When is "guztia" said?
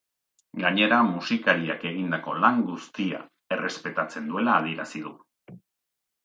2.71-3.21